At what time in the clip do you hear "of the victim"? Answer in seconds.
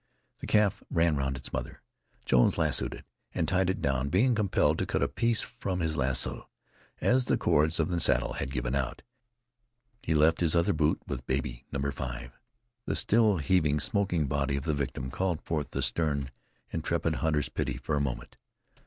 14.57-15.11